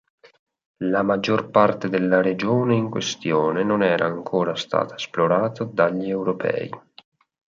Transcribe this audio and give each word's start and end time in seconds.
La 0.77 1.03
maggior 1.03 1.51
parte 1.51 1.87
della 1.87 2.23
regione 2.23 2.73
in 2.75 2.89
questione 2.89 3.63
non 3.63 3.83
era 3.83 4.07
ancora 4.07 4.55
stata 4.55 4.95
esplorata 4.95 5.63
dagli 5.63 6.09
europei. 6.09 6.67